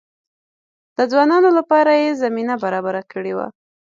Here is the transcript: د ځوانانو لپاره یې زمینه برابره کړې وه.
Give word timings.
د 0.97 0.99
ځوانانو 1.11 1.49
لپاره 1.57 1.91
یې 2.01 2.19
زمینه 2.23 2.55
برابره 2.63 3.01
کړې 3.11 3.33
وه. 3.37 3.47